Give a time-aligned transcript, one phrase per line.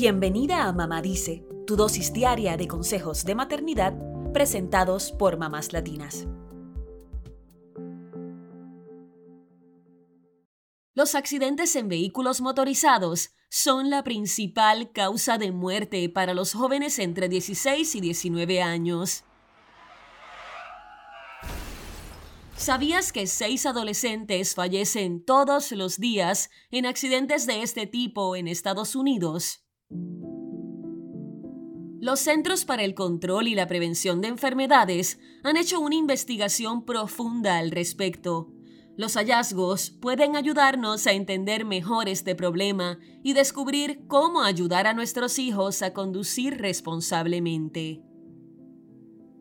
[0.00, 3.94] Bienvenida a Mamá Dice, tu dosis diaria de consejos de maternidad
[4.32, 6.28] presentados por mamás latinas.
[10.94, 17.28] Los accidentes en vehículos motorizados son la principal causa de muerte para los jóvenes entre
[17.28, 19.24] 16 y 19 años.
[22.54, 28.94] ¿Sabías que seis adolescentes fallecen todos los días en accidentes de este tipo en Estados
[28.94, 29.64] Unidos?
[32.00, 37.58] Los Centros para el Control y la Prevención de Enfermedades han hecho una investigación profunda
[37.58, 38.52] al respecto.
[38.96, 45.40] Los hallazgos pueden ayudarnos a entender mejor este problema y descubrir cómo ayudar a nuestros
[45.40, 48.00] hijos a conducir responsablemente.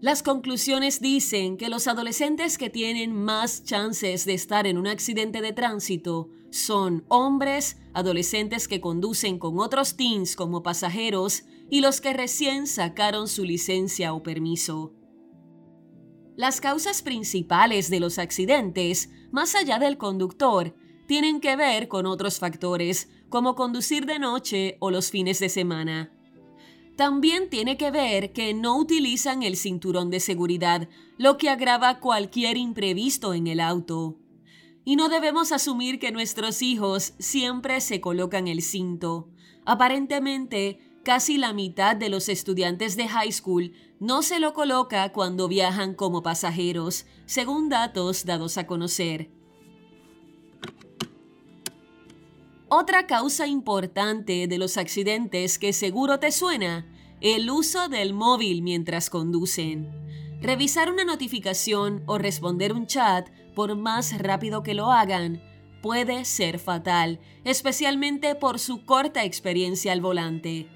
[0.00, 5.42] Las conclusiones dicen que los adolescentes que tienen más chances de estar en un accidente
[5.42, 12.14] de tránsito son hombres, adolescentes que conducen con otros teens como pasajeros y los que
[12.14, 14.94] recién sacaron su licencia o permiso.
[16.34, 20.74] Las causas principales de los accidentes, más allá del conductor,
[21.08, 26.10] tienen que ver con otros factores, como conducir de noche o los fines de semana.
[27.00, 32.58] También tiene que ver que no utilizan el cinturón de seguridad, lo que agrava cualquier
[32.58, 34.18] imprevisto en el auto.
[34.84, 39.30] Y no debemos asumir que nuestros hijos siempre se colocan el cinto.
[39.64, 45.48] Aparentemente, casi la mitad de los estudiantes de high school no se lo coloca cuando
[45.48, 49.30] viajan como pasajeros, según datos dados a conocer.
[52.72, 56.86] Otra causa importante de los accidentes que seguro te suena,
[57.20, 59.90] el uso del móvil mientras conducen.
[60.40, 65.42] Revisar una notificación o responder un chat, por más rápido que lo hagan,
[65.82, 70.68] puede ser fatal, especialmente por su corta experiencia al volante.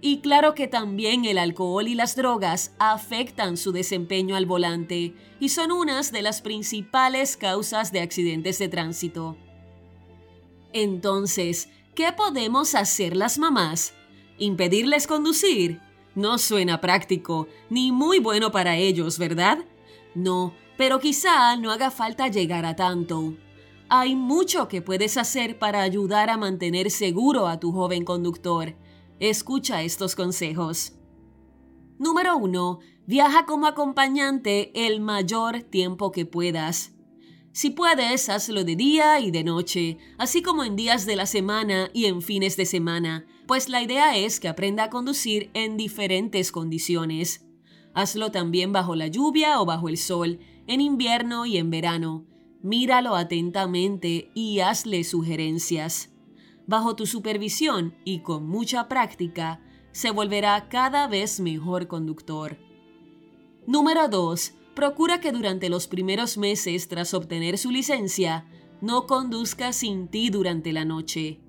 [0.00, 5.50] Y claro que también el alcohol y las drogas afectan su desempeño al volante y
[5.50, 9.36] son unas de las principales causas de accidentes de tránsito.
[10.74, 13.94] Entonces, ¿qué podemos hacer las mamás?
[14.38, 15.80] ¿Impedirles conducir?
[16.16, 19.64] No suena práctico, ni muy bueno para ellos, ¿verdad?
[20.16, 23.34] No, pero quizá no haga falta llegar a tanto.
[23.88, 28.74] Hay mucho que puedes hacer para ayudar a mantener seguro a tu joven conductor.
[29.20, 30.94] Escucha estos consejos.
[32.00, 32.80] Número 1.
[33.06, 36.93] Viaja como acompañante el mayor tiempo que puedas.
[37.54, 41.88] Si puedes, hazlo de día y de noche, así como en días de la semana
[41.94, 46.50] y en fines de semana, pues la idea es que aprenda a conducir en diferentes
[46.50, 47.46] condiciones.
[47.94, 52.26] Hazlo también bajo la lluvia o bajo el sol, en invierno y en verano.
[52.60, 56.12] Míralo atentamente y hazle sugerencias.
[56.66, 62.58] Bajo tu supervisión y con mucha práctica, se volverá cada vez mejor conductor.
[63.64, 68.46] Número 2 procura que durante los primeros meses tras obtener su licencia,
[68.80, 71.40] no conduzca sin ti durante la noche.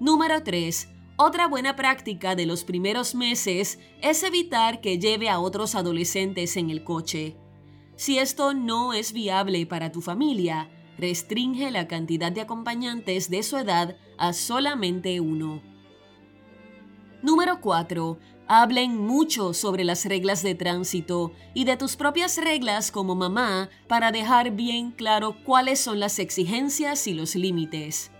[0.00, 0.88] Número 3.
[1.16, 6.70] Otra buena práctica de los primeros meses es evitar que lleve a otros adolescentes en
[6.70, 7.36] el coche.
[7.96, 13.56] Si esto no es viable para tu familia, restringe la cantidad de acompañantes de su
[13.58, 15.62] edad a solamente uno.
[17.22, 18.18] Número 4.
[18.48, 24.10] Hablen mucho sobre las reglas de tránsito y de tus propias reglas como mamá para
[24.10, 28.10] dejar bien claro cuáles son las exigencias y los límites.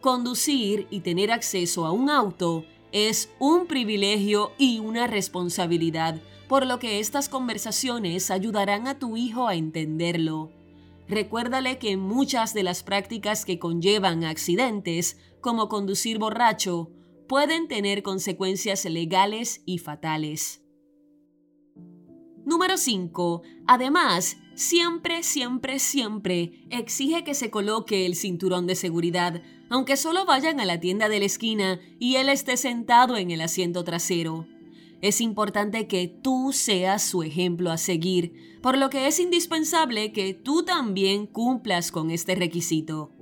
[0.00, 6.78] Conducir y tener acceso a un auto es un privilegio y una responsabilidad, por lo
[6.78, 10.50] que estas conversaciones ayudarán a tu hijo a entenderlo.
[11.06, 16.90] Recuérdale que muchas de las prácticas que conllevan accidentes, como conducir borracho,
[17.28, 20.62] pueden tener consecuencias legales y fatales.
[22.44, 23.42] Número 5.
[23.66, 30.58] Además, siempre, siempre, siempre exige que se coloque el cinturón de seguridad, aunque solo vayan
[30.58, 34.46] a la tienda de la esquina y él esté sentado en el asiento trasero.
[35.02, 40.32] Es importante que tú seas su ejemplo a seguir, por lo que es indispensable que
[40.32, 43.12] tú también cumplas con este requisito.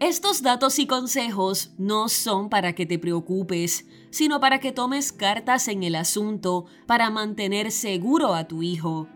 [0.00, 5.68] Estos datos y consejos no son para que te preocupes, sino para que tomes cartas
[5.68, 9.08] en el asunto para mantener seguro a tu hijo.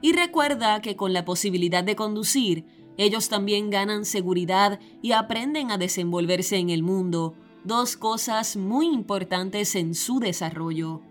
[0.00, 2.64] Y recuerda que con la posibilidad de conducir,
[2.96, 7.34] ellos también ganan seguridad y aprenden a desenvolverse en el mundo,
[7.64, 11.02] dos cosas muy importantes en su desarrollo.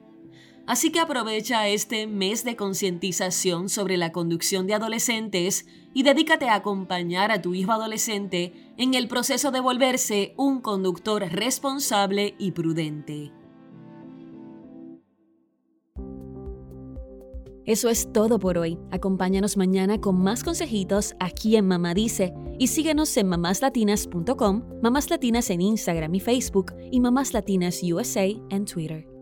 [0.65, 6.53] Así que aprovecha este mes de concientización sobre la conducción de adolescentes y dedícate a
[6.53, 13.33] acompañar a tu hijo adolescente en el proceso de volverse un conductor responsable y prudente.
[17.65, 18.79] Eso es todo por hoy.
[18.89, 25.49] Acompáñanos mañana con más consejitos aquí en Mamá Dice y síguenos en mamáslatinas.com, Mamás Latinas
[25.49, 29.18] en Instagram y Facebook y Mamás Latinas USA en Twitter.